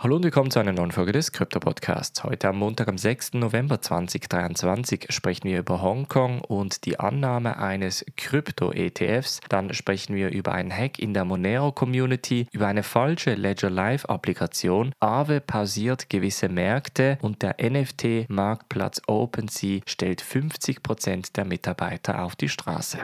Hallo 0.00 0.14
und 0.14 0.22
willkommen 0.22 0.52
zu 0.52 0.60
einer 0.60 0.72
neuen 0.72 0.92
Folge 0.92 1.10
des 1.10 1.32
Krypto 1.32 1.58
Podcasts. 1.58 2.22
Heute 2.22 2.46
am 2.46 2.58
Montag, 2.58 2.86
am 2.86 2.96
6. 2.96 3.34
November 3.34 3.80
2023, 3.80 5.06
sprechen 5.08 5.48
wir 5.48 5.58
über 5.58 5.82
Hongkong 5.82 6.40
und 6.40 6.84
die 6.84 7.00
Annahme 7.00 7.58
eines 7.58 8.06
Krypto-ETFs. 8.16 9.40
Dann 9.48 9.74
sprechen 9.74 10.14
wir 10.14 10.30
über 10.30 10.52
einen 10.52 10.70
Hack 10.70 11.00
in 11.00 11.14
der 11.14 11.24
Monero-Community, 11.24 12.46
über 12.52 12.68
eine 12.68 12.84
falsche 12.84 13.34
Ledger 13.34 13.70
Live-Applikation. 13.70 14.92
Aave 15.00 15.40
pausiert 15.40 16.08
gewisse 16.08 16.48
Märkte 16.48 17.18
und 17.20 17.42
der 17.42 17.56
NFT-Marktplatz 17.60 19.02
OpenSea 19.08 19.80
stellt 19.84 20.22
50% 20.22 21.32
der 21.32 21.44
Mitarbeiter 21.44 22.22
auf 22.22 22.36
die 22.36 22.48
Straße 22.48 22.98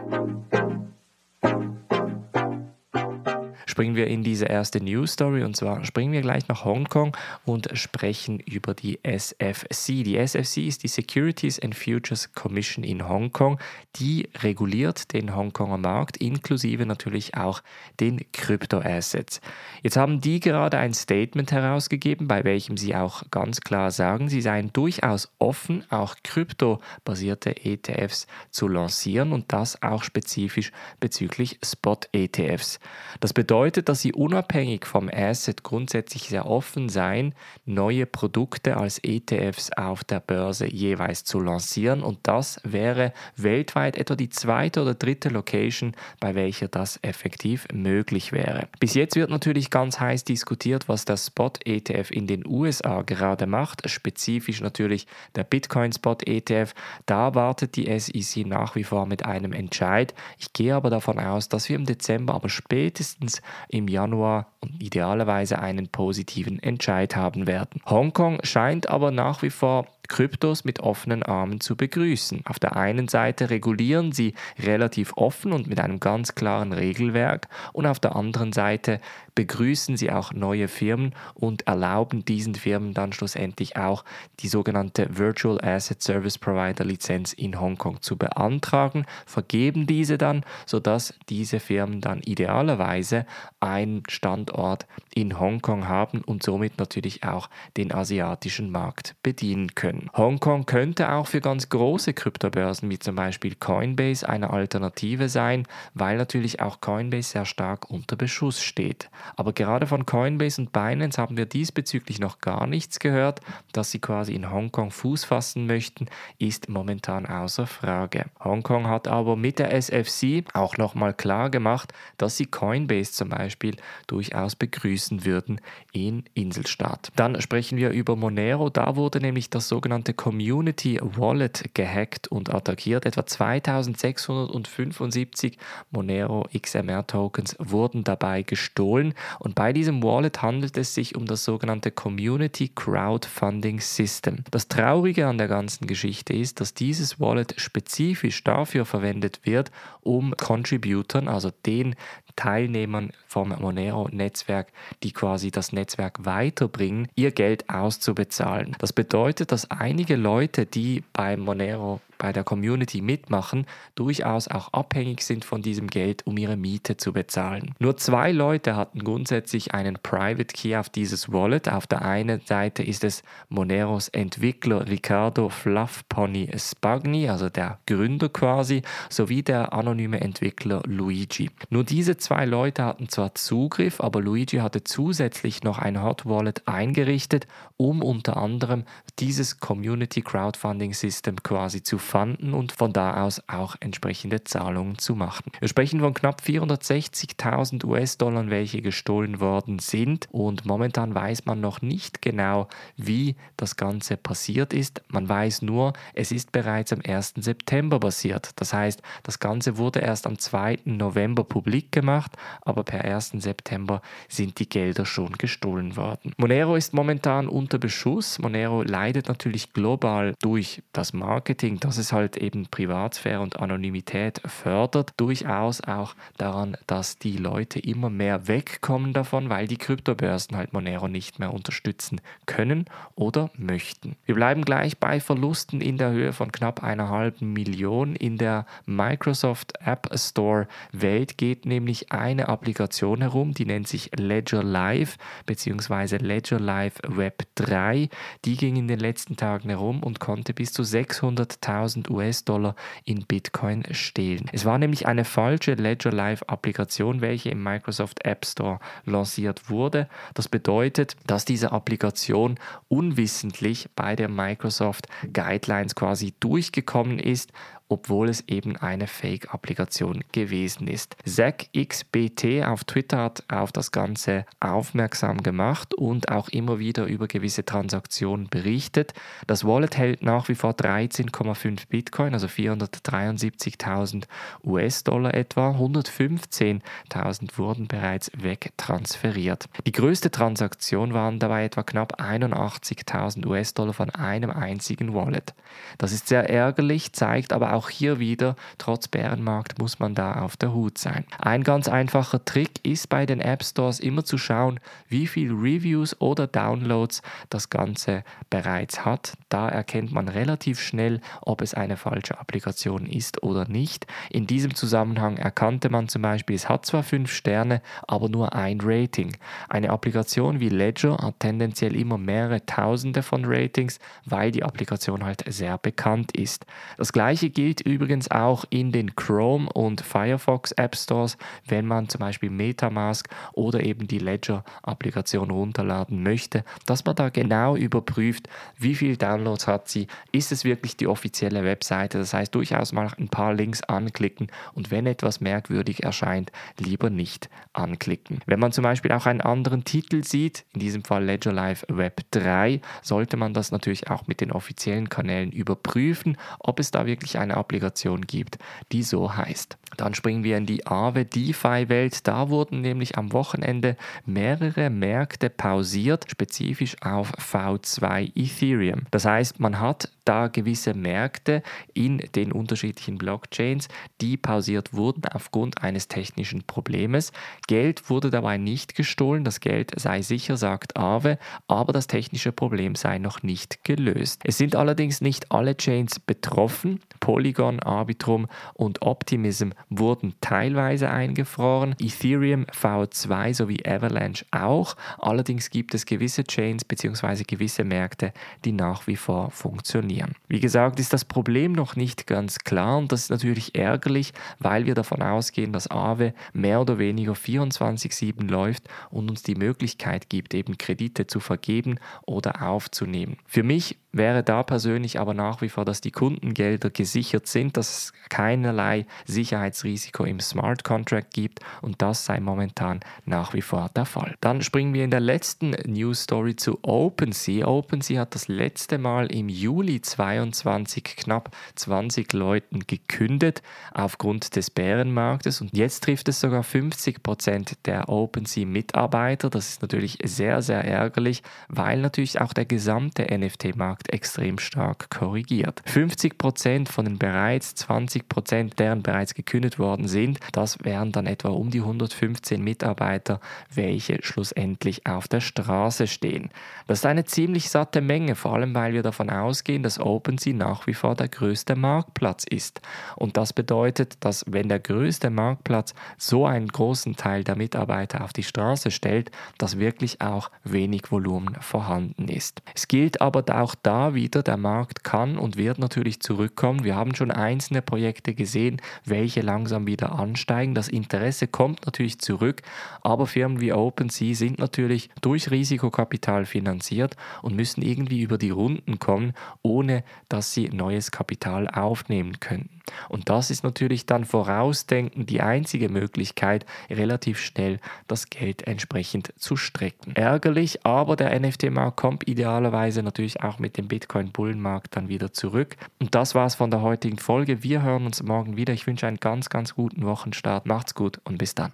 springen 3.75 3.97
wir 3.97 4.07
in 4.07 4.23
diese 4.23 4.45
erste 4.45 4.81
News 4.81 5.15
Story 5.15 5.43
und 5.43 5.57
zwar 5.57 5.85
springen 5.85 6.13
wir 6.13 6.21
gleich 6.21 6.47
nach 6.47 6.65
Hongkong 6.65 7.17
und 7.45 7.69
sprechen 7.73 8.39
über 8.39 8.73
die 8.73 9.01
SFC. 9.03 10.05
Die 10.05 10.17
SFC 10.17 10.59
ist 10.59 10.85
die 10.85 10.89
Securities 10.89 11.59
and 11.59 11.75
Futures 11.75 12.33
Commission 12.35 12.85
in 12.85 13.09
Hongkong. 13.09 13.59
Die 13.97 14.29
reguliert 14.43 15.13
den 15.13 15.35
Hongkonger 15.35 15.79
Markt 15.79 16.19
inklusive 16.19 16.87
natürlich 16.87 17.37
auch 17.37 17.65
den 17.99 18.25
Kryptoassets. 18.31 19.41
Jetzt 19.83 19.97
haben 19.97 20.21
die 20.21 20.39
gerade 20.39 20.79
ein 20.79 20.95
Statement 20.95 21.51
herausgegeben, 21.51 22.29
bei 22.29 22.45
welchem 22.45 22.77
sie 22.77 22.95
auch 22.95 23.25
ganz 23.33 23.61
klar 23.61 23.91
sagen, 23.91 24.29
sie 24.29 24.41
seien 24.41 24.73
durchaus 24.73 25.33
offen, 25.41 25.83
auch 25.91 26.15
kryptobasierte 26.23 27.57
ETFs 27.65 28.29
zu 28.53 28.69
lancieren 28.69 29.33
und 29.33 29.53
das 29.53 29.83
auch 29.83 30.05
spezifisch 30.05 30.71
bezüglich 31.01 31.59
Spot-ETFs. 31.65 32.79
Das 33.19 33.33
bedeutet, 33.33 33.64
bedeutet, 33.65 33.89
dass 33.89 34.03
sie 34.03 34.13
unabhängig 34.13 34.85
vom 34.85 35.09
Asset 35.11 35.63
grundsätzlich 35.63 36.25
sehr 36.25 36.45
offen 36.45 36.91
sein, 36.91 37.35
neue 37.65 38.05
Produkte 38.05 38.77
als 38.77 39.01
ETFs 39.03 39.73
auf 39.73 40.05
der 40.05 40.21
Börse 40.21 40.67
jeweils 40.67 41.25
zu 41.25 41.41
lancieren 41.41 42.03
und 42.03 42.19
das 42.25 42.61
wäre 42.63 43.15
weltweit 43.37 43.97
etwa 43.97 44.17
die 44.17 44.29
zweite 44.29 44.83
oder 44.83 44.93
dritte 44.93 45.31
Location, 45.31 45.93
bei 46.21 46.35
welcher 46.35 46.69
das 46.69 46.99
effektiv 47.01 47.67
möglich 47.73 48.33
wäre. 48.33 48.69
Bis 48.81 48.93
jetzt 48.93 49.17
wird 49.17 49.31
natürlich 49.31 49.71
ganz 49.71 49.99
heiß 49.99 50.25
diskutiert, 50.25 50.87
was 50.87 51.07
der 51.07 51.17
Spot 51.17 51.53
ETF 51.65 52.11
in 52.11 52.27
den 52.27 52.47
USA 52.47 53.01
gerade 53.01 53.47
macht, 53.47 53.89
spezifisch 53.89 54.61
natürlich 54.61 55.07
der 55.37 55.45
Bitcoin 55.45 55.91
Spot 55.91 56.19
ETF. 56.27 56.75
Da 57.07 57.35
wartet 57.35 57.77
die 57.77 57.99
SEC 57.99 58.45
nach 58.47 58.75
wie 58.75 58.85
vor 58.85 59.07
mit 59.07 59.25
einem 59.25 59.55
Entscheid. 59.55 60.13
Ich 60.39 60.53
gehe 60.53 60.75
aber 60.75 60.91
davon 60.91 61.19
aus, 61.19 61.49
dass 61.49 61.71
wir 61.71 61.77
im 61.77 61.87
Dezember, 61.87 62.35
aber 62.35 62.51
spätestens 62.51 63.41
im 63.69 63.89
Januar 63.89 64.47
und 64.61 64.83
idealerweise 64.83 65.59
einen 65.59 65.89
positiven 65.89 66.63
Entscheid 66.63 67.17
haben 67.17 67.47
werden. 67.47 67.81
Hongkong 67.87 68.39
scheint 68.43 68.89
aber 68.89 69.11
nach 69.11 69.43
wie 69.43 69.51
vor 69.51 69.87
Kryptos 70.09 70.65
mit 70.65 70.81
offenen 70.81 71.23
Armen 71.23 71.61
zu 71.61 71.77
begrüßen. 71.77 72.43
Auf 72.47 72.59
der 72.59 72.77
einen 72.77 73.09
Seite 73.09 73.51
regulieren 73.51 74.13
sie 74.13 74.35
relativ 74.59 75.13
offen 75.17 75.53
und 75.53 75.67
mit 75.67 75.81
einem 75.81 76.01
ganz 76.01 76.35
klaren 76.35 76.73
Regelwerk 76.73 77.49
und 77.73 77.87
auf 77.87 78.01
der 78.01 78.17
anderen 78.17 78.53
Seite 78.53 79.01
begrüßen 79.35 79.97
sie 79.97 80.13
auch 80.13 80.33
neue 80.33 80.69
Firmen 80.69 81.15
und 81.35 81.67
erlauben 81.67 82.25
diesen 82.25 82.55
Firmen 82.55 82.95
dann 82.95 83.13
schlussendlich 83.13 83.77
auch 83.77 84.05
die 84.41 84.49
sogenannte 84.49 85.17
Virtual 85.17 85.61
Asset 85.63 86.03
Service 86.03 86.39
Provider 86.39 86.85
Lizenz 86.85 87.33
in 87.33 87.61
Hongkong 87.61 88.01
zu 88.01 88.17
beantragen, 88.17 89.07
vergeben 89.27 89.87
diese 89.87 90.19
dann, 90.19 90.45
sodass 90.67 91.15
diese 91.29 91.61
Firmen 91.61 92.01
dann 92.01 92.21
idealerweise 92.21 93.27
einen 93.61 94.03
Standort 94.09 94.87
in 95.15 95.39
Hongkong 95.39 95.89
haben 95.89 96.23
und 96.23 96.43
somit 96.43 96.79
natürlich 96.79 97.25
auch 97.25 97.49
den 97.77 97.93
asiatischen 97.93 98.71
Markt 98.71 99.17
bedienen 99.23 99.75
können 99.75 100.04
können. 100.13 100.25
Hongkong 100.25 100.67
könnte 100.67 101.13
auch 101.13 101.27
für 101.27 101.41
ganz 101.41 101.69
große 101.69 102.15
Kryptobörsen 102.15 102.91
wie 102.91 102.99
zum 102.99 103.17
Beispiel 103.17 103.55
Coinbase 103.55 104.29
eine 104.29 104.51
Alternative 104.51 105.29
sein, 105.29 105.67
weil 105.95 106.17
natürlich 106.17 106.61
auch 106.61 106.81
Coinbase 106.81 107.31
sehr 107.31 107.45
stark 107.45 107.91
unter 107.91 108.17
Beschuss 108.17 108.63
steht. 108.63 109.11
Aber 109.37 109.53
gerade 109.53 109.87
von 109.87 110.07
Coinbase 110.07 110.61
und 110.61 110.73
Binance 110.73 111.21
haben 111.21 111.37
wir 111.37 111.47
diesbezüglich 111.47 112.21
noch 112.21 112.41
gar 112.41 112.67
nichts 112.67 112.99
gehört. 112.99 113.41
Dass 113.73 113.91
sie 113.91 113.99
quasi 113.99 114.35
in 114.35 114.51
Hongkong 114.51 114.91
Fuß 114.91 115.25
fassen 115.25 115.67
möchten, 115.67 116.07
ist 116.39 116.69
momentan 116.69 117.27
außer 117.27 117.67
Frage. 117.67 118.27
Hongkong 118.43 118.89
hat 118.89 119.09
aber 119.09 119.37
mit 119.37 119.59
der 119.59 119.73
SFC 119.73 120.45
auch 120.53 120.77
nochmal 120.77 121.15
klar 121.15 121.51
gemacht, 121.51 121.93
dass 122.19 122.37
sie 122.37 122.47
Coinbase 122.47 123.13
zum 123.13 123.31
Beispiel 123.31 123.77
durchaus 124.07 124.57
begrüßen 124.57 125.25
würden 125.25 125.61
in 125.93 126.25
Inselstaat. 126.35 127.11
Dann 127.17 127.41
sprechen 127.41 127.79
wir 127.79 127.91
über 127.91 128.17
Monero. 128.17 128.71
Da 128.71 128.97
wurde 128.97 129.21
nämlich 129.21 129.51
das 129.51 129.69
sogenannte 129.69 129.84
sogenannte 129.85 130.15
Community 130.15 130.99
Wallet 131.03 131.75
gehackt 131.75 132.29
und 132.29 132.55
attackiert. 132.55 133.05
Etwa 133.05 133.27
2675 133.27 135.59
Monero 135.91 136.49
XMR 136.59 137.07
Tokens 137.07 137.55
wurden 137.59 138.03
dabei 138.03 138.41
gestohlen 138.41 139.13
und 139.41 139.55
bei 139.55 139.75
diesem 139.75 140.03
Wallet 140.03 140.41
handelt 140.41 140.79
es 140.79 140.95
sich 140.95 141.17
um 141.17 141.27
das 141.27 141.45
sogenannte 141.45 141.91
Community 141.91 142.71
Crowdfunding 142.75 143.81
System. 143.81 144.39
Das 144.51 144.69
Traurige 144.69 145.27
an 145.27 145.37
der 145.37 145.49
ganzen 145.49 145.87
Geschichte 145.87 146.33
ist, 146.33 146.63
dass 146.63 146.73
dieses 146.73 147.21
Wallet 147.21 147.53
spezifisch 147.59 148.43
dafür 148.43 148.87
verwendet 148.87 149.41
wird, 149.43 149.71
um 150.01 150.33
Contributern, 150.39 151.29
also 151.29 151.51
den 151.67 151.95
Teilnehmern 152.37 153.13
vom 153.27 153.51
Monero-Netzwerk, 153.51 154.73
die 155.03 155.13
quasi 155.13 155.51
das 155.51 155.73
Netzwerk 155.73 156.25
weiterbringen, 156.25 157.09
ihr 157.15 157.31
Geld 157.31 157.71
auszubezahlen. 157.71 158.77
Das 158.79 158.93
bedeutet, 158.93 159.53
dass 159.53 159.71
einige 159.79 160.17
Leute, 160.17 160.67
die 160.67 161.03
bei 161.13 161.37
Monero 161.37 162.01
bei 162.25 162.33
der 162.33 162.43
Community 162.43 163.03
mitmachen, 163.03 163.67
durchaus 163.97 164.49
auch 164.49 164.73
abhängig 164.73 165.21
sind 165.21 165.45
von 165.45 165.61
diesem 165.61 165.89
Geld, 165.89 166.27
um 166.27 166.39
ihre 166.39 166.57
Miete 166.57 166.97
zu 166.97 167.13
bezahlen. 167.13 167.75
Nur 167.79 167.99
zwei 167.99 168.33
Leute 168.33 168.77
hatten 168.77 169.01
grundsätzlich 169.01 169.75
einen 169.75 169.99
Private 170.03 170.47
Key 170.47 170.75
auf 170.75 170.89
dieses 170.89 171.31
Wallet. 171.31 171.69
Auf 171.69 171.87
der 171.87 172.01
einen 172.01 172.41
Seite 172.41 172.83
ist 172.83 173.05
es 173.05 173.23
Moneros 173.51 174.09
Entwickler 174.09 174.89
Ricardo 174.89 175.51
Fluffpony 175.51 176.49
Spagni, 176.57 177.29
also 177.29 177.51
der 177.51 177.79
Gründer 177.87 178.31
quasi, 178.31 178.81
sowie 179.11 179.43
der 179.43 179.75
anonyme 179.75 180.23
Entwickler 180.23 180.81
Luigi. 180.87 181.51
Nur 181.69 181.85
diese 181.85 182.17
zwei 182.17 182.47
Leute 182.47 182.87
hatten 182.87 183.11
zwar 183.11 183.35
Zugriff, 183.35 184.01
aber 184.01 184.23
Luigi 184.23 184.57
hatte 184.57 184.83
zusätzlich 184.83 185.63
noch 185.63 185.79
ein 185.79 186.03
Hot 186.03 186.25
Wallet 186.25 186.63
eingerichtet, 186.65 187.47
um 187.77 188.03
unter 188.03 188.39
anderem 188.39 188.85
dieses 189.19 189.61
Community 189.61 190.23
Crowdfunding 190.23 190.95
System 190.95 191.43
quasi 191.43 191.83
zu 191.83 191.99
fanden 192.15 192.55
und 192.55 192.73
von 192.73 192.93
da 192.93 193.25
aus 193.25 193.43
auch 193.49 193.75
entsprechende 193.81 194.45
Zahlungen 194.45 194.99
zu 194.99 195.17
machen. 195.17 195.51
Wir 195.59 195.67
sprechen 195.67 195.99
von 195.99 196.15
knapp 196.15 196.43
460.000 196.43 197.85
US-Dollar, 197.85 198.51
welche 198.51 198.83
gestohlen 198.83 199.41
worden 199.41 199.81
sind 199.81 200.29
und 200.31 200.65
momentan 200.65 201.15
weiß 201.15 201.47
man 201.47 201.61
noch 201.61 201.83
nicht 201.83 202.23
genau, 202.23 202.69
wie 202.97 203.35
das 203.57 203.75
Ganze 203.75 204.17
passiert 204.17 204.73
ist. 204.73 205.03
Man 205.09 205.29
weiß 205.29 205.63
nur, 205.63 205.93
es 206.13 206.31
ist 206.31 206.53
bereits 206.53 206.93
am 206.93 207.01
1. 207.05 207.35
September 207.39 207.99
passiert. 207.99 208.51
Das 208.57 208.73
heißt, 208.73 209.03
das 209.25 209.41
Ganze 209.41 209.77
wurde 209.77 209.99
erst 209.99 210.29
am 210.29 210.39
2. 210.39 210.81
November 210.85 211.43
publik 211.43 211.91
gemacht, 211.91 212.37
aber 212.61 212.85
per 212.85 213.05
1. 213.05 213.31
September 213.39 214.03
sind 214.29 214.61
die 214.61 214.69
Gelder 214.69 215.05
schon 215.05 215.33
gestohlen 215.33 215.97
worden. 215.97 216.33
Monero 216.37 216.77
ist 216.77 216.95
momentan 216.95 217.49
unter 217.49 217.79
Beschuss. 217.79 218.39
Monero 218.39 218.83
leidet 218.83 219.27
natürlich 219.27 219.73
global 219.73 220.35
durch 220.41 220.83
das 220.93 221.13
Marketing, 221.13 221.81
das 221.81 221.95
dass 221.95 222.04
es 222.05 222.13
halt 222.13 222.37
eben 222.37 222.67
Privatsphäre 222.67 223.41
und 223.41 223.59
Anonymität 223.59 224.41
fördert, 224.47 225.15
durchaus 225.17 225.81
auch 225.81 226.15
daran, 226.37 226.77
dass 226.87 227.19
die 227.19 227.37
Leute 227.37 227.81
immer 227.81 228.11
mehr 228.11 228.47
wegkommen 228.47 229.13
davon, 229.13 229.49
weil 229.49 229.67
die 229.67 229.77
Kryptobörsen 229.77 230.57
halt 230.57 230.73
Monero 230.73 231.09
nicht 231.09 231.39
mehr 231.39 231.53
unterstützen 231.53 232.21
können 232.47 232.85
oder 233.17 233.51
möchten. 233.57 234.17
Wir 234.27 234.35
bleiben 234.35 234.65
gleich 234.65 234.99
bei 234.99 235.21
Verlusten 235.21 235.81
in 235.81 235.99
der 235.99 236.11
Höhe 236.11 236.33
von 236.33 236.53
knapp 236.53 236.83
einer 236.83 237.09
halben 237.09 237.53
Million. 237.53 238.15
In 238.17 238.39
der 238.39 238.67
Microsoft 238.87 239.75
App 239.81 240.09
Store 240.15 240.69
Welt 240.93 241.39
geht 241.39 241.67
nämlich 241.67 242.13
eine 242.13 242.49
Applikation 242.49 243.21
herum, 243.21 243.55
die 243.55 243.65
nennt 243.67 243.89
sich 243.89 244.11
Ledger 244.17 244.63
Live 244.63 245.17
bzw. 245.47 246.19
Ledger 246.19 246.61
Live 246.61 247.01
Web 247.07 247.45
3. 247.55 248.09
Die 248.45 248.57
ging 248.57 248.77
in 248.77 248.89
den 248.89 249.01
letzten 249.01 249.37
Tagen 249.37 249.71
herum 249.71 250.03
und 250.03 250.21
konnte 250.21 250.53
bis 250.53 250.73
zu 250.73 250.83
600.000 250.83 251.94
1000 251.95 252.11
US-Dollar 252.11 252.75
in 253.05 253.25
Bitcoin 253.27 253.85
stehlen. 253.93 254.49
Es 254.53 254.65
war 254.65 254.79
nämlich 254.79 255.07
eine 255.07 255.25
falsche 255.25 255.75
Ledger 255.75 256.13
Live-Applikation, 256.13 257.21
welche 257.21 257.51
im 257.51 257.63
Microsoft 257.63 258.25
App 258.25 258.45
Store 258.45 258.81
lanciert 259.05 259.71
wurde. 259.71 260.09
Das 260.35 260.49
bedeutet, 260.49 261.17
dass 261.27 261.45
diese 261.45 261.73
Applikation 261.73 262.59
unwissentlich 262.89 263.89
bei 263.95 264.17
der 264.17 264.29
Microsoft 264.29 265.07
Guidelines 265.33 265.95
quasi 265.95 266.35
durchgekommen 266.41 267.19
ist 267.19 267.53
obwohl 267.89 268.29
es 268.29 268.49
eben 268.49 268.77
eine 268.77 269.07
Fake-Applikation 269.07 270.25
gewesen 270.33 270.89
ist. 270.89 271.17
ZachXBT 271.25 272.65
auf 272.65 272.85
Twitter 272.85 273.19
hat 273.19 273.45
auf 273.49 273.73
das 273.73 273.93
Ganze 273.93 274.47
aufmerksam 274.61 275.43
gemacht 275.43 275.95
und 275.95 276.31
auch 276.31 276.49
immer 276.49 276.79
wieder 276.79 277.05
über 277.05 277.27
gewisse 277.27 277.65
Transaktionen 277.65 278.49
berichtet. 278.49 279.13
Das 279.47 279.65
Wallet 279.65 279.99
hält 279.99 280.23
nach 280.23 280.49
wie 280.49 280.55
vor 280.55 280.73
13,5 280.73 281.89
Bitcoin, 281.89 282.33
also 282.33 282.47
473.000 282.47 284.25
US-Dollar 284.65 285.35
etwa. 285.35 285.71
115.000 285.71 287.59
wurden 287.59 287.87
bereits 287.87 288.31
wegtransferiert. 288.37 289.67
Die 289.87 289.93
größte 289.93 290.31
Transaktion 290.31 291.13
waren 291.13 291.39
dabei 291.39 291.65
etwa 291.65 291.83
knapp 291.83 292.21
81.000 292.21 293.47
US-Dollar 293.47 293.93
von 293.93 294.11
einem 294.11 294.51
einzigen 294.51 295.15
Wallet. 295.15 295.55
Das 295.99 296.13
ist 296.13 296.29
sehr 296.29 296.49
ärgerlich, 296.49 297.13
zeigt 297.13 297.53
aber 297.53 297.74
auch 297.75 297.91
hier 297.91 298.19
wieder, 298.19 298.57
trotz 298.79 299.09
Bärenmarkt 299.09 299.79
muss 299.79 299.99
man 299.99 300.15
da 300.15 300.41
auf 300.41 300.57
der 300.57 300.73
Hut 300.73 300.99
sein. 300.99 301.25
Ein 301.39 301.65
ganz 301.65 301.89
einfacher 301.89 302.45
Trick 302.45 302.71
ist 302.85 303.09
bei 303.09 303.27
den 303.27 303.41
App 303.41 303.65
Stores 303.65 304.01
immer 304.01 304.25
zu 304.25 304.39
schauen, 304.39 304.81
wie 305.09 305.27
viel 305.27 305.53
Reviews 305.53 306.21
oder 306.21 306.47
Downloads 306.47 307.23
das 307.51 307.71
Ganze 307.71 308.25
bereits 308.51 309.05
hat. 309.05 309.35
Da 309.49 309.69
erkennt 309.69 310.13
man 310.13 310.29
relativ 310.29 310.81
schnell, 310.81 311.21
ob 311.43 311.61
es 311.63 311.75
eine 311.75 311.97
falsche 311.97 312.39
Applikation 312.39 313.07
ist 313.07 313.43
oder 313.43 313.69
nicht. 313.69 314.07
In 314.31 314.47
diesem 314.47 314.75
Zusammenhang 314.75 315.37
erkannte 315.37 315.91
man 315.91 316.09
zum 316.09 316.23
Beispiel, 316.23 316.57
es 316.57 316.69
hat 316.69 316.87
zwar 316.87 317.03
5 317.03 317.31
Sterne, 317.31 317.83
aber 318.07 318.29
nur 318.29 318.55
ein 318.55 318.81
Rating. 318.83 319.37
Eine 319.69 319.91
Applikation 319.91 320.61
wie 320.61 320.69
Ledger 320.69 321.19
hat 321.19 321.41
tendenziell 321.41 321.97
immer 321.97 322.19
mehrere 322.19 322.65
Tausende 322.67 323.23
von 323.23 323.45
Ratings, 323.45 323.99
weil 324.25 324.51
die 324.51 324.63
Applikation 324.63 325.25
halt 325.25 325.45
sehr 325.53 325.79
bekannt 325.79 326.37
ist. 326.37 326.67
Das 326.97 327.13
gleiche 327.13 327.51
gilt 327.51 327.64
übrigens 327.73 328.31
auch 328.31 328.65
in 328.71 328.93
den 328.93 329.17
Chrome 329.17 329.69
und 329.73 330.01
Firefox 330.01 330.73
App 330.73 330.97
Stores, 330.97 331.37
wenn 331.67 331.87
man 331.87 332.09
zum 332.09 332.21
Beispiel 332.21 332.51
Metamask 332.51 333.29
oder 333.53 333.83
eben 333.83 334.07
die 334.07 334.19
Ledger-Applikation 334.19 335.51
runterladen 335.51 336.23
möchte, 336.23 336.65
dass 336.87 337.05
man 337.05 337.17
da 337.17 337.31
genau 337.31 337.77
überprüft, 337.77 338.49
wie 338.77 338.95
viele 338.95 339.17
Downloads 339.17 339.67
hat 339.67 339.89
sie, 339.89 340.07
ist 340.33 340.53
es 340.53 340.65
wirklich 340.65 340.97
die 340.97 341.07
offizielle 341.07 341.65
Webseite, 341.65 342.19
das 342.19 342.35
heißt 342.35 342.55
durchaus 342.55 342.93
mal 342.93 343.11
ein 343.19 343.29
paar 343.29 343.55
Links 343.55 343.83
anklicken 343.83 344.49
und 344.75 344.91
wenn 344.91 345.07
etwas 345.07 345.41
merkwürdig 345.41 346.03
erscheint, 346.03 346.53
lieber 346.79 347.11
nicht 347.11 347.49
anklicken. 347.73 348.41
Wenn 348.47 348.61
man 348.61 348.73
zum 348.73 348.85
Beispiel 348.85 349.13
auch 349.13 349.27
einen 349.27 349.41
anderen 349.41 349.85
Titel 349.85 350.25
sieht, 350.25 350.65
in 350.75 350.81
diesem 350.81 351.05
Fall 351.05 351.25
Ledger 351.25 351.53
Live 351.53 351.85
Web 351.89 352.23
3, 352.31 352.81
sollte 353.03 353.37
man 353.37 353.55
das 353.55 353.71
natürlich 353.71 354.11
auch 354.11 354.27
mit 354.27 354.41
den 354.41 354.53
offiziellen 354.53 355.09
Kanälen 355.09 355.51
überprüfen, 355.51 356.37
ob 356.59 356.81
es 356.81 356.91
da 356.91 357.07
wirklich 357.07 357.39
eine 357.39 357.54
Applikation 357.57 358.23
gibt, 358.23 358.59
die 358.93 359.03
so 359.03 359.35
heißt. 359.37 359.79
Dann 359.97 360.15
springen 360.15 360.45
wir 360.45 360.57
in 360.57 360.67
die 360.67 360.87
Aave 360.87 361.25
DeFi 361.25 361.89
Welt. 361.89 362.27
Da 362.27 362.49
wurden 362.49 362.81
nämlich 362.81 363.17
am 363.17 363.33
Wochenende 363.33 363.97
mehrere 364.27 364.91
Märkte 364.91 365.51
pausiert, 365.51 366.31
spezifisch 366.31 366.97
auf 367.03 367.33
V2 367.33 368.33
Ethereum. 368.35 369.03
Das 369.11 369.25
heißt, 369.25 369.61
man 369.61 369.81
hat 369.81 370.11
da 370.25 370.49
gewisse 370.49 370.95
Märkte 370.95 371.63
in 371.93 372.19
den 372.35 372.53
unterschiedlichen 372.53 373.19
Blockchains, 373.19 373.89
die 374.21 374.37
pausiert 374.37 374.95
wurden 374.95 375.25
aufgrund 375.27 375.83
eines 375.83 376.09
technischen 376.09 376.63
Problems. 376.63 377.33
Geld 377.67 378.09
wurde 378.11 378.31
dabei 378.31 378.57
nicht 378.57 378.95
gestohlen, 378.95 379.45
das 379.45 379.61
Geld 379.61 379.93
sei 379.97 380.23
sicher, 380.23 380.57
sagt 380.57 380.97
Aave, 380.97 381.39
aber 381.69 381.93
das 381.93 382.07
technische 382.07 382.53
Problem 382.53 382.95
sei 382.95 383.19
noch 383.19 383.43
nicht 383.43 383.85
gelöst. 383.85 384.41
Es 384.45 384.59
sind 384.59 384.77
allerdings 384.77 385.21
nicht 385.21 385.53
alle 385.53 385.77
Chains 385.77 386.19
betroffen. 386.21 387.01
Polygon, 387.21 387.81
Arbitrum 387.81 388.47
und 388.75 389.03
Optimism 389.03 389.71
wurden 389.91 390.35
teilweise 390.41 391.11
eingefroren, 391.11 391.95
Ethereum, 391.99 392.65
V2 392.67 393.55
sowie 393.55 393.85
Avalanche 393.87 394.45
auch. 394.51 394.97
Allerdings 395.19 395.71
gibt 395.71 395.95
es 395.95 396.07
gewisse 396.07 396.45
Chains 396.45 396.85
bzw. 396.85 397.45
gewisse 397.45 397.85
Märkte, 397.85 398.33
die 398.65 398.73
nach 398.73 399.07
wie 399.07 399.17
vor 399.17 399.51
funktionieren. 399.51 400.35
Wie 400.49 400.61
gesagt, 400.61 401.01
ist 401.01 401.13
das 401.13 401.25
Problem 401.25 401.73
noch 401.73 401.97
nicht 401.97 402.27
ganz 402.27 402.59
klar 402.61 402.99
und 402.99 403.13
das 403.13 403.23
ist 403.23 403.31
natürlich 403.31 403.75
ärgerlich, 403.75 404.33
weil 404.59 404.87
wir 404.87 404.95
davon 404.95 405.23
ausgehen, 405.23 405.73
dass 405.73 405.91
Aave 405.91 406.35
mehr 406.53 406.81
oder 406.81 406.99
weniger 406.99 407.35
24/7 407.35 408.49
läuft 408.49 408.89
und 409.11 409.31
uns 409.31 409.43
die 409.43 409.55
Möglichkeit 409.55 410.29
gibt, 410.29 410.55
eben 410.55 410.79
Kredite 410.79 411.27
zu 411.27 411.41
vergeben 411.41 411.99
oder 412.27 412.63
aufzunehmen. 412.63 413.37
Für 413.47 413.63
mich 413.63 413.99
wäre 414.17 414.43
da 414.43 414.63
persönlich 414.63 415.19
aber 415.19 415.35
nach 415.35 415.61
wie 415.61 415.69
vor, 415.69 415.85
dass 415.85 416.01
die 416.01 416.11
Kundengelder 416.11 416.91
gesichert 416.91 417.47
sind, 417.47 417.77
dass 417.77 417.89
es 417.89 418.13
keinerlei 418.29 419.07
Sicherheitsrisiko 419.27 420.25
im 420.25 420.41
Smart 420.41 420.85
Contract 420.85 421.33
gibt 421.33 421.61
und 421.83 422.01
das 422.01 422.25
sei 422.25 422.41
momentan 422.41 423.01
nach 423.25 423.55
wie 423.55 423.63
vor 423.63 423.91
der 423.95 424.05
Fall. 424.05 424.37
Dann 424.41 424.63
springen 424.63 424.95
wir 424.95 425.05
in 425.05 425.11
der 425.11 425.21
letzten 425.21 425.71
News 425.87 426.23
Story 426.23 426.57
zu 426.57 426.79
OpenSea. 426.83 427.67
OpenSea 427.67 428.21
hat 428.21 428.35
das 428.35 428.49
letzte 428.49 428.99
Mal 428.99 429.27
im 429.33 429.49
Juli 429.49 430.01
22 430.01 431.05
knapp 431.05 431.51
20 431.75 432.33
Leuten 432.33 432.81
gekündigt 432.87 433.63
aufgrund 433.93 434.57
des 434.57 434.71
Bärenmarktes 434.71 435.61
und 435.61 435.77
jetzt 435.77 436.05
trifft 436.05 436.29
es 436.29 436.41
sogar 436.41 436.63
50 436.63 437.23
Prozent 437.23 437.79
der 437.87 438.09
OpenSea 438.09 438.67
Mitarbeiter. 438.67 439.51
Das 439.51 439.69
ist 439.69 439.83
natürlich 439.83 440.19
sehr, 440.25 440.63
sehr 440.63 440.85
ärgerlich, 440.85 441.43
weil 441.69 442.01
natürlich 442.01 442.41
auch 442.41 442.53
der 442.53 442.65
gesamte 442.65 443.25
NFT-Markt 443.25 444.04
Markt 444.04 444.04
extrem 444.13 444.59
stark 444.59 445.11
korrigiert. 445.11 445.83
50 445.87 446.39
Prozent 446.39 446.89
von 446.89 447.05
den 447.05 447.19
bereits 447.19 447.75
20 447.75 448.29
Prozent, 448.29 448.79
deren 448.79 449.03
bereits 449.03 449.35
gekündigt 449.35 449.79
worden 449.79 450.09
sind, 450.09 450.41
das 450.53 450.79
wären 450.85 451.13
dann 451.13 451.27
etwa 451.27 451.51
um 451.51 451.71
die 451.71 451.81
115 451.81 452.63
Mitarbeiter, 452.63 453.41
welche 453.73 454.19
schlussendlich 454.23 455.07
auf 455.07 455.29
der 455.29 455.41
Straße 455.41 456.07
stehen. 456.07 456.51
Das 456.87 456.99
ist 456.99 457.07
eine 457.07 457.25
ziemlich 457.25 457.71
satte 457.71 458.01
Menge, 458.01 458.35
vor 458.35 458.55
allem 458.55 458.75
weil 458.75 458.93
wir 458.93 459.03
davon 459.03 459.31
ausgehen, 459.31 459.83
dass 459.83 459.99
OpenSea 459.99 460.55
nach 460.55 460.87
wie 460.87 460.95
vor 460.95 461.15
der 461.15 461.29
größte 461.29 461.77
Marktplatz 461.77 462.45
ist. 462.45 462.81
Und 463.17 463.37
das 463.37 463.53
bedeutet, 463.53 464.17
dass 464.21 464.45
wenn 464.49 464.69
der 464.69 464.81
größte 464.81 465.31
Marktplatz 465.31 465.95
so 466.19 466.47
einen 466.47 466.69
großen 466.69 467.17
Teil 467.17 467.45
der 467.45 467.57
Mitarbeiter 467.57 468.25
auf 468.25 468.33
die 468.33 468.43
Straße 468.43 468.91
stellt, 468.91 469.31
dass 469.59 469.79
wirklich 469.79 470.21
auch 470.21 470.51
wenig 470.65 471.11
Volumen 471.11 471.55
vorhanden 471.61 472.29
ist. 472.29 472.63
Es 472.75 472.89
gilt 472.89 473.21
aber 473.21 473.45
auch 473.55 473.75
da, 473.83 473.94
wieder, 474.15 474.43
der 474.43 474.57
Markt 474.57 475.05
kann 475.05 475.39
und 475.39 475.57
wird 475.57 475.79
natürlich 475.79 476.21
zurückkommen. 476.21 476.85
Wir 476.85 476.97
haben 476.97 477.15
schon 477.15 477.31
einzelne 477.31 477.83
Projekte 477.83 478.35
gesehen, 478.35 478.81
welche 479.05 479.41
langsam 479.41 479.87
wieder 479.87 480.19
ansteigen. 480.19 480.75
Das 480.75 480.89
Interesse 480.89 481.47
kommt 481.47 481.87
natürlich 481.87 482.19
zurück, 482.19 482.63
aber 483.03 483.27
Firmen 483.27 483.61
wie 483.61 483.73
OpenSea 483.73 484.35
sind 484.35 484.59
natürlich 484.59 485.11
durch 485.21 485.51
Risikokapital 485.51 486.45
finanziert 486.45 487.17
und 487.43 487.55
müssen 487.57 487.83
irgendwie 487.83 488.23
über 488.23 488.39
die 488.39 488.51
Runden 488.51 488.99
kommen, 488.99 489.33
ohne 489.63 490.05
dass 490.29 490.53
sie 490.53 490.69
neues 490.69 491.11
Kapital 491.11 491.69
aufnehmen 491.69 492.41
könnten. 492.41 492.75
Und 493.09 493.31
das 493.31 493.51
ist 493.51 493.65
natürlich 493.65 494.07
dann 494.07 494.25
vorausdenken 494.25 495.27
die 495.27 495.41
einzige 495.41 495.89
Möglichkeit, 495.89 496.67
relativ 496.91 497.39
schnell 497.41 497.81
das 498.09 498.29
Geld 498.29 498.67
entsprechend 498.67 499.33
zu 499.39 499.57
strecken. 499.57 500.15
Ärgerlich, 500.15 500.85
aber 500.85 501.17
der 501.17 501.39
NFT-Markt 501.39 501.97
kommt 501.97 502.29
idealerweise 502.29 503.03
natürlich 503.03 503.43
auch 503.43 503.59
mit 503.59 503.79
dem 503.85 503.89
Bitcoin-Bullenmarkt 503.89 504.97
dann 504.97 505.09
wieder 505.09 505.33
zurück. 505.33 505.77
Und 506.01 506.15
das 506.15 506.35
war's 506.35 506.55
von 506.55 506.71
der 506.71 506.83
heutigen 506.83 507.19
Folge. 507.19 507.63
Wir 507.63 507.83
hören 507.83 508.07
uns 508.07 508.23
morgen 508.23 508.57
wieder. 508.57 508.73
Ich 508.73 508.87
wünsche 508.87 509.07
einen 509.07 509.19
ganz, 509.19 509.49
ganz 509.49 509.75
guten 509.75 510.05
Wochenstart. 510.05 510.67
Macht's 510.67 510.95
gut 510.95 511.21
und 511.25 511.39
bis 511.39 511.55
dann. 511.55 511.73